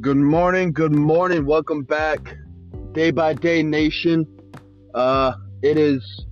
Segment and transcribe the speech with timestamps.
[0.00, 1.44] Good morning, good morning.
[1.44, 2.34] Welcome back,
[2.92, 4.26] Day by Day Nation.
[4.94, 6.24] Uh, it is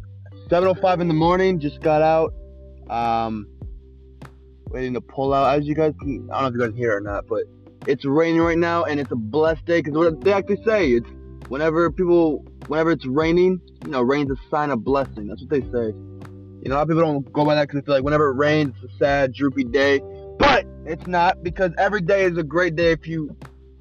[0.48, 1.60] 7:05 in the morning.
[1.60, 2.32] Just got out.
[2.88, 3.46] Um,
[4.70, 5.58] waiting to pull out.
[5.58, 7.42] As you guys, can, I don't know if you guys hear it or not, but
[7.86, 11.10] it's raining right now, and it's a blessed day because what they actually say it's
[11.48, 12.38] whenever people,
[12.68, 15.26] whenever it's raining, you know, rain's a sign of blessing.
[15.26, 15.92] That's what they say.
[16.62, 18.30] You know, a lot of people don't go by that because they feel like whenever
[18.30, 20.00] it rains, it's a sad, droopy day.
[20.38, 23.36] But it's not because every day is a great day if you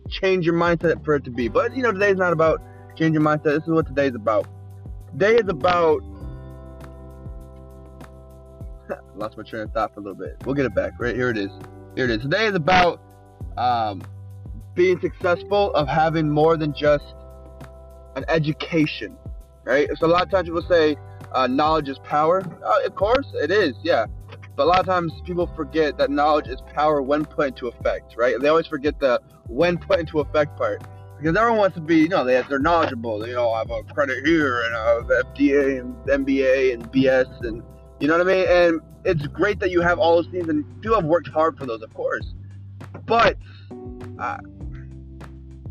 [0.08, 1.48] change your mindset for it to be.
[1.48, 2.62] But you know, today's not about
[2.96, 3.44] changing mindset.
[3.44, 4.48] This is what today's about.
[5.12, 6.02] Today is about.
[9.16, 10.38] Lost my train of thought for a little bit.
[10.46, 10.94] We'll get it back.
[11.00, 11.52] Right here it is.
[11.96, 12.22] Here it is.
[12.22, 13.02] Today is about
[13.58, 14.02] um,
[14.76, 17.04] being successful of having more than just
[18.16, 19.18] an education.
[19.64, 19.90] Right.
[19.98, 20.96] So a lot of times people say
[21.34, 22.42] uh, knowledge is power.
[22.64, 23.76] Uh, of course, it is.
[23.84, 24.06] Yeah.
[24.58, 28.16] But a lot of times people forget that knowledge is power when put into effect,
[28.18, 28.42] right?
[28.42, 30.82] They always forget the when put into effect part.
[31.16, 33.26] Because everyone wants to be, you know, they, they're knowledgeable.
[33.28, 35.04] You know, I have a credit here and I have
[35.36, 37.62] FDA and MBA and BS and,
[38.00, 38.48] you know what I mean?
[38.50, 41.68] And it's great that you have all those things and people have worked hard for
[41.68, 42.34] those, of course.
[43.06, 43.38] But
[44.18, 44.38] uh,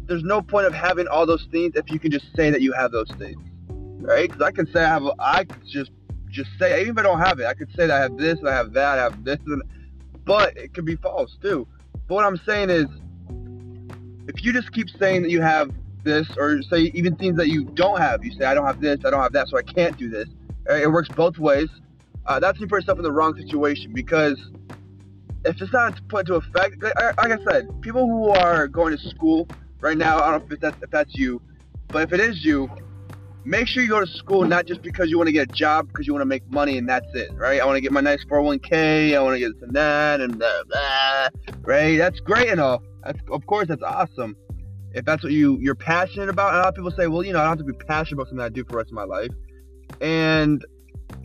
[0.06, 2.72] there's no point of having all those things if you can just say that you
[2.72, 4.30] have those things, right?
[4.30, 5.91] Because I can say I have, I just
[6.36, 8.38] just say, even if I don't have it, I could say that I have this,
[8.46, 9.62] I have that, I have this, and,
[10.24, 11.66] but it could be false too.
[12.06, 12.86] But what I'm saying is,
[14.28, 15.70] if you just keep saying that you have
[16.04, 18.98] this, or say even things that you don't have, you say, I don't have this,
[19.04, 20.28] I don't have that, so I can't do this.
[20.68, 21.68] It works both ways.
[22.26, 24.38] Uh, that's you put yourself in the wrong situation because
[25.44, 29.48] if it's not put into effect, like I said, people who are going to school
[29.80, 31.40] right now, I don't know if that's, if that's you,
[31.92, 32.68] but if it is you,
[33.47, 35.86] make sure you go to school not just because you want to get a job,
[35.86, 37.61] because you want to make money and that's it, right?
[37.61, 40.36] I want to get my nice 401k, I want to get this and that, and
[40.36, 41.28] blah, blah,
[41.62, 41.97] right?
[41.97, 42.83] That's great and all.
[43.05, 44.36] That's, of course, that's awesome.
[44.94, 47.32] If that's what you, you're passionate about, and a lot of people say, well, you
[47.32, 48.94] know, I don't have to be passionate about something I do for the rest of
[48.94, 49.31] my life.
[50.00, 50.65] And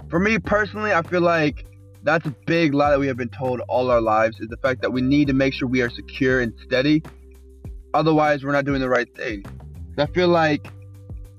[0.10, 1.66] for me personally, I feel like
[2.04, 4.82] that's a big lie that we have been told all our lives is the fact
[4.82, 7.02] that we need to make sure we are secure and steady.
[7.96, 9.44] Otherwise, we're not doing the right thing.
[9.98, 10.68] I feel like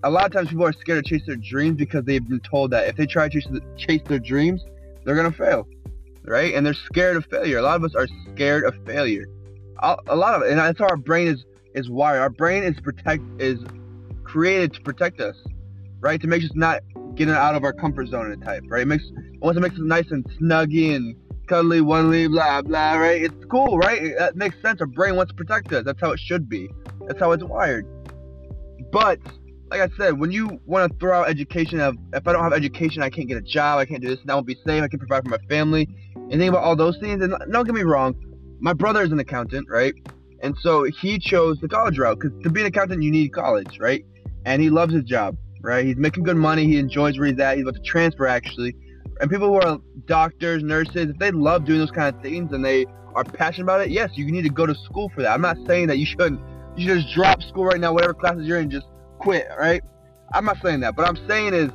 [0.05, 2.71] a lot of times people are scared to chase their dreams because they've been told
[2.73, 4.65] that if they try to chase, chase their dreams,
[5.05, 5.67] they're gonna fail,
[6.25, 6.55] right?
[6.55, 7.59] And they're scared of failure.
[7.59, 9.27] A lot of us are scared of failure.
[10.09, 12.21] A lot of and that's how our brain is is wired.
[12.21, 13.59] Our brain is protect is
[14.23, 15.37] created to protect us,
[16.01, 16.21] right?
[16.21, 16.83] To make us not
[17.17, 18.83] getting out of our comfort zone and type, right?
[18.83, 19.05] It makes
[19.41, 21.17] once it makes us nice and snuggy and
[21.49, 23.23] cuddly, onely, blah blah, right?
[23.23, 24.17] It's cool, right?
[24.19, 24.81] That makes sense.
[24.81, 25.85] Our brain wants to protect us.
[25.85, 26.71] That's how it should be.
[27.07, 27.87] That's how it's wired.
[28.93, 29.19] But
[29.73, 32.53] like I said, when you want to throw out education of if I don't have
[32.53, 34.83] education, I can't get a job, I can't do this, and I won't be safe,
[34.83, 37.23] I can provide for my family, and think about all those things.
[37.23, 38.15] And don't get me wrong,
[38.61, 39.95] my brother is an accountant, right?
[40.43, 43.79] And so he chose the college route because to be an accountant, you need college,
[43.81, 44.05] right?
[44.45, 45.87] And he loves his job, right?
[45.87, 48.77] He's making good money, he enjoys where he's at, he's about to transfer actually.
[49.23, 52.63] And people who are doctors, nurses, if they love doing those kind of things and
[52.63, 52.85] they
[53.15, 55.33] are passionate about it, yes, you need to go to school for that.
[55.33, 56.43] I'm not saying that you shouldn't.
[56.77, 58.87] You should just drop school right now, whatever classes you're in, just
[59.23, 59.83] quit, right?
[60.35, 61.71] I'm not saying that, but I'm saying is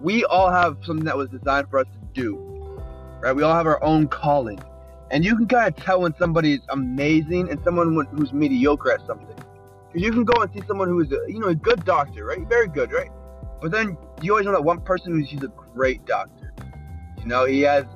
[0.00, 2.36] we all have something that was designed for us to do,
[3.20, 3.34] right?
[3.34, 4.60] We all have our own calling,
[5.10, 9.04] and you can kind of tell when somebody is amazing and someone who's mediocre at
[9.06, 9.36] something.
[9.92, 12.26] Because you can go and see someone who is, a, you know, a good doctor,
[12.26, 12.46] right?
[12.48, 13.10] Very good, right?
[13.60, 16.52] But then you always know that one person who's he's a great doctor.
[17.18, 17.86] You know, he has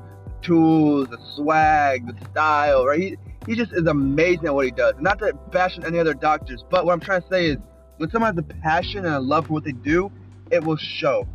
[0.42, 3.00] tools, the swag, the style, right?
[3.00, 4.94] He, he just is amazing at what he does.
[4.98, 7.58] Not to bash on any other doctors, but what I'm trying to say is
[7.98, 10.10] when someone has a passion and a love for what they do,
[10.50, 11.26] it will show.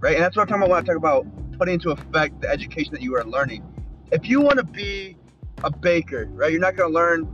[0.00, 0.14] Right?
[0.14, 1.26] And that's what I'm talking about when I talk about
[1.58, 3.62] putting into effect the education that you are learning.
[4.10, 5.16] If you want to be
[5.62, 7.28] a baker, right, you're not going to learn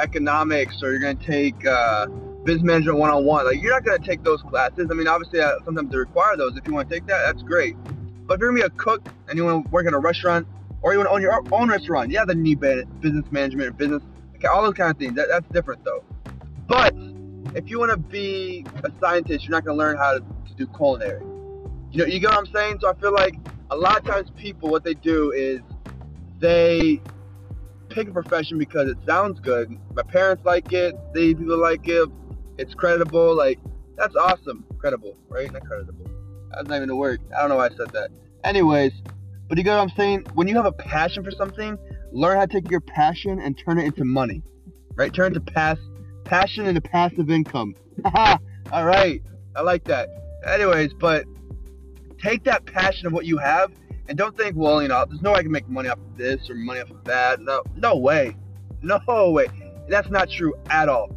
[0.00, 2.06] economics or you're going to take uh,
[2.44, 3.44] business management one-on-one.
[3.44, 4.88] Like you're not going to take those classes.
[4.90, 6.56] I mean, obviously, uh, sometimes they require those.
[6.56, 7.76] If you want to take that, that's great.
[8.26, 9.98] But if you're going to be a cook and you want to work in a
[9.98, 10.46] restaurant
[10.80, 12.60] or you want to own your own restaurant, yeah, then you need
[13.00, 14.02] business management, business,
[14.36, 15.14] okay, all those kind of things.
[15.16, 16.02] That, that's different though.
[16.66, 16.94] But
[17.54, 20.54] if you want to be a scientist, you're not going to learn how to, to
[20.56, 21.22] do culinary.
[21.90, 22.78] You know, you get what I'm saying?
[22.80, 23.34] So I feel like
[23.70, 25.60] a lot of times people, what they do is
[26.38, 27.00] they
[27.90, 29.78] pick a profession because it sounds good.
[29.94, 30.94] My parents like it.
[31.14, 32.08] They people like it.
[32.58, 33.36] It's credible.
[33.36, 33.58] Like
[33.96, 34.64] that's awesome.
[34.78, 35.52] Credible, right?
[35.52, 36.10] Not credible.
[36.50, 37.20] That's not even a word.
[37.36, 38.10] I don't know why I said that.
[38.44, 38.92] Anyways,
[39.48, 40.26] but you get what I'm saying?
[40.34, 41.78] When you have a passion for something,
[42.10, 44.42] learn how to take your passion and turn it into money.
[44.94, 45.12] Right?
[45.12, 45.78] Turn it to pass
[46.24, 47.74] passion and a passive income.
[48.72, 49.22] All right.
[49.54, 50.08] I like that.
[50.46, 51.24] Anyways, but
[52.22, 53.72] take that passion of what you have
[54.08, 56.16] and don't think, well, you know, there's no way I can make money off of
[56.16, 57.40] this or money off of that.
[57.40, 58.36] No, no way.
[58.82, 59.46] No way.
[59.88, 61.10] That's not true at all.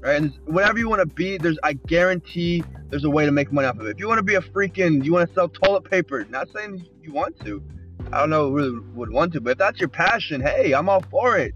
[0.00, 0.16] Right?
[0.16, 3.66] And whatever you want to be, there's I guarantee there's a way to make money
[3.66, 3.90] off of it.
[3.90, 6.24] If you want to be a freaking, you want to sell toilet paper.
[6.28, 7.62] Not saying you want to.
[8.12, 11.02] I don't know really would want to, but if that's your passion, hey, I'm all
[11.10, 11.54] for it.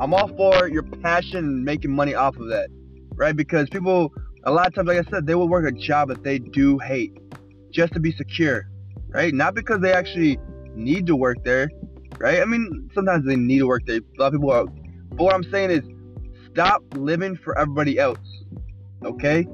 [0.00, 2.68] I'm all for your passion and making money off of that,
[3.14, 3.34] right?
[3.34, 4.12] Because people,
[4.44, 6.78] a lot of times, like I said, they will work a job that they do
[6.78, 7.16] hate
[7.72, 8.68] just to be secure,
[9.08, 9.34] right?
[9.34, 10.38] Not because they actually
[10.74, 11.68] need to work there,
[12.18, 12.40] right?
[12.40, 13.96] I mean, sometimes they need to work there.
[13.96, 14.66] A lot of people are.
[14.66, 15.80] But what I'm saying is,
[16.52, 18.18] stop living for everybody else,
[19.04, 19.46] okay?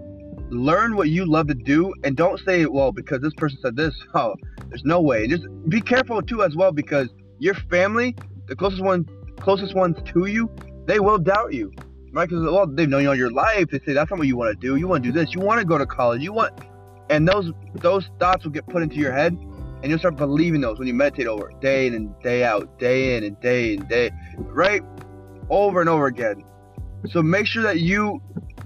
[0.50, 3.94] Learn what you love to do, and don't say, well, because this person said this.
[4.14, 4.34] Oh,
[4.68, 5.26] there's no way.
[5.26, 7.08] Just be careful too, as well, because
[7.38, 8.14] your family,
[8.46, 9.08] the closest one,
[9.40, 10.50] closest ones to you,
[10.86, 11.72] they will doubt you,
[12.12, 12.28] right?
[12.28, 13.68] Because well, they've known you all your life.
[13.70, 14.76] They say that's not what you want to do.
[14.76, 15.34] You want to do this.
[15.34, 16.22] You want to go to college.
[16.22, 16.52] You want,
[17.10, 20.78] and those those thoughts will get put into your head, and you'll start believing those
[20.78, 23.86] when you meditate over it, day in and day out, day in and day in
[23.86, 24.82] day, right,
[25.50, 26.44] over and over again.
[27.10, 28.22] So make sure that you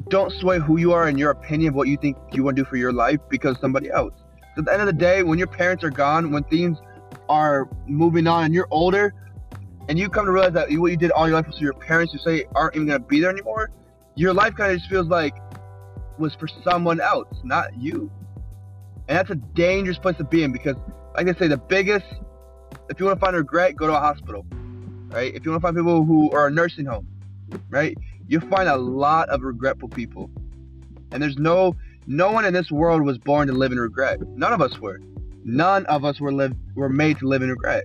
[0.09, 2.63] don't sway who you are and your opinion of what you think you want to
[2.63, 4.15] do for your life because somebody else.
[4.55, 6.79] So at the end of the day, when your parents are gone, when things
[7.29, 9.13] are moving on and you're older,
[9.89, 11.73] and you come to realize that what you did all your life was for your
[11.75, 13.71] parents who say aren't even gonna be there anymore,
[14.15, 15.35] your life kind of just feels like
[16.19, 18.11] was for someone else, not you.
[19.09, 20.77] And that's a dangerous place to be in because,
[21.15, 22.05] like I say, the biggest,
[22.91, 24.45] if you want to find regret, go to a hospital,
[25.09, 25.35] right?
[25.35, 27.09] If you want to find people who are a nursing home,
[27.71, 27.97] right?
[28.27, 30.31] You'll find a lot of regretful people.
[31.13, 31.75] And there's no,
[32.07, 34.21] no one in this world was born to live in regret.
[34.21, 35.01] None of us were.
[35.45, 37.85] None of us were live, were made to live in regret.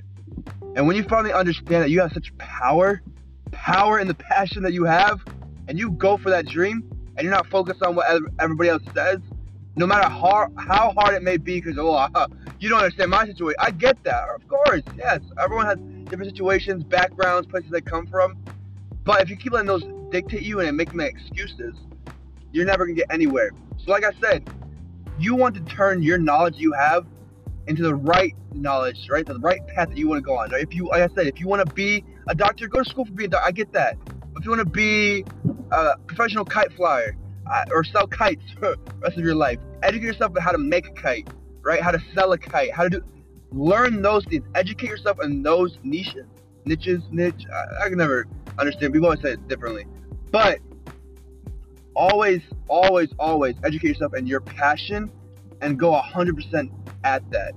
[0.76, 3.02] And when you finally understand that you have such power,
[3.52, 5.20] power in the passion that you have,
[5.68, 6.84] and you go for that dream,
[7.16, 8.06] and you're not focused on what
[8.40, 9.20] everybody else says,
[9.76, 12.08] no matter how, how hard it may be, because, oh,
[12.60, 13.56] you don't understand my situation.
[13.60, 14.24] I get that.
[14.36, 15.20] Of course, yes.
[15.40, 15.78] Everyone has
[16.10, 18.38] different situations, backgrounds, places they come from.
[19.04, 21.76] But if you keep letting those dictate you and make them excuses,
[22.52, 23.52] you're never to get anywhere.
[23.78, 24.46] So, like I said,
[25.20, 27.06] you want to turn your knowledge you have
[27.68, 29.26] into the right knowledge, right?
[29.26, 30.52] The right path that you want to go on.
[30.52, 30.64] Right?
[30.64, 33.06] If you, like I said, if you want to be a doctor, go to school
[33.06, 33.48] for being a doctor.
[33.48, 33.98] I get that.
[34.38, 35.26] If you want to be
[35.72, 37.16] a professional kite flyer
[37.50, 40.58] uh, or sell kites for the rest of your life, educate yourself on how to
[40.58, 41.28] make a kite,
[41.62, 41.82] right?
[41.82, 43.04] How to sell a kite, how to do,
[43.52, 44.46] learn those things.
[44.56, 46.26] Educate yourself in those niches,
[46.66, 47.46] niches, niche.
[47.54, 48.26] I, I can never
[48.58, 48.94] understand.
[48.94, 49.86] People always say it differently,
[50.32, 50.60] but
[51.96, 55.12] always, always, always educate yourself in your passion
[55.64, 56.70] and go 100%
[57.04, 57.54] at that.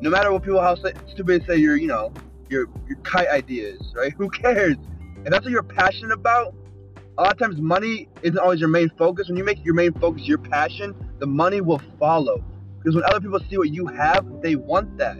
[0.00, 2.12] No matter what people how stupid say your, you know,
[2.48, 4.12] your your kite ideas, right?
[4.18, 4.76] Who cares?
[5.24, 6.54] If that's what you're passionate about,
[7.18, 9.28] a lot of times money isn't always your main focus.
[9.28, 12.44] When you make your main focus your passion, the money will follow.
[12.78, 15.18] Because when other people see what you have, they want that.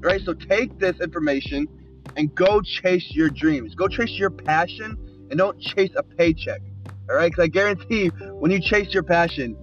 [0.00, 0.20] Right?
[0.24, 1.68] So take this information
[2.16, 3.74] and go chase your dreams.
[3.74, 4.96] Go chase your passion
[5.30, 6.62] and don't chase a paycheck.
[7.10, 7.30] All right?
[7.30, 9.56] Because I guarantee when you chase your passion,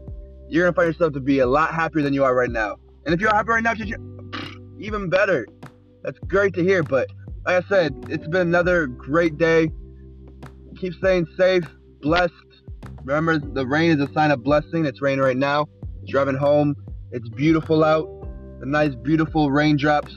[0.49, 2.75] you're to find yourself to be a lot happier than you are right now.
[3.05, 3.73] And if you're happy right now,
[4.79, 5.47] even better.
[6.03, 6.83] That's great to hear.
[6.83, 7.07] But
[7.45, 9.69] like I said, it's been another great day.
[10.79, 11.63] Keep staying safe,
[12.01, 12.33] blessed.
[13.03, 14.85] Remember, the rain is a sign of blessing.
[14.85, 15.67] It's raining right now.
[16.07, 16.75] Driving home,
[17.11, 18.07] it's beautiful out.
[18.59, 20.15] The nice, beautiful raindrops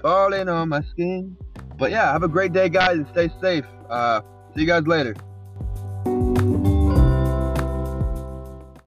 [0.00, 1.36] falling on my skin.
[1.78, 3.64] But yeah, have a great day, guys, and stay safe.
[3.88, 4.20] Uh,
[4.54, 5.14] see you guys later.